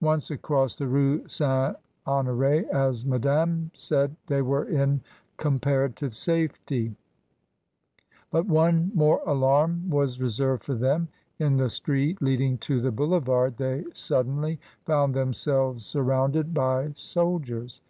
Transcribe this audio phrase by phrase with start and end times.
[0.00, 1.76] Once across the Rue St.
[2.06, 5.00] Honore, as Madame said, they were in
[5.36, 6.96] comparative safely;
[8.32, 11.06] but one more alarm was reserved for them.
[11.38, 17.80] In the street leading to the Boulevard they suddenly found themselves sur rounded by soldiers.